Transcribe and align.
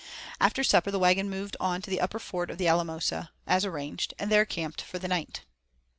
After 0.39 0.63
supper 0.63 0.89
the 0.89 0.97
wagon 0.97 1.29
moved 1.29 1.55
on 1.59 1.79
to 1.83 1.89
the 1.91 2.01
upper 2.01 2.17
ford 2.17 2.49
of 2.49 2.57
the 2.57 2.67
Alamosa, 2.67 3.29
as 3.45 3.65
arranged, 3.65 4.15
and 4.17 4.31
there 4.31 4.45
camped 4.45 4.81
for 4.81 4.97
the 4.97 5.07
night. 5.07 5.41